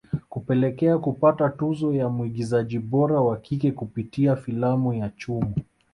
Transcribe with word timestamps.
Kupelekea 0.29 0.97
kupata 0.97 1.49
tuzo 1.49 1.93
ya 1.93 2.09
mwigizaji 2.09 2.79
bora 2.79 3.21
wa 3.21 3.37
kike 3.37 3.71
kupitia 3.71 4.35
filamu 4.35 4.93
ya 4.93 5.09
Chumo 5.09 5.55